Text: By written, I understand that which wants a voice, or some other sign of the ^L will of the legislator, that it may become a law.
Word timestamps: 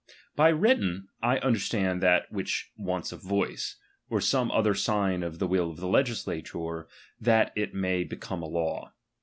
By 0.35 0.49
written, 0.49 1.09
I 1.21 1.37
understand 1.37 2.01
that 2.01 2.31
which 2.31 2.71
wants 2.75 3.11
a 3.11 3.17
voice, 3.17 3.75
or 4.09 4.19
some 4.19 4.49
other 4.49 4.73
sign 4.73 5.21
of 5.21 5.37
the 5.37 5.45
^L 5.45 5.49
will 5.51 5.69
of 5.69 5.77
the 5.77 5.87
legislator, 5.87 6.87
that 7.19 7.53
it 7.55 7.75
may 7.75 8.03
become 8.03 8.41
a 8.41 8.47
law. 8.47 8.93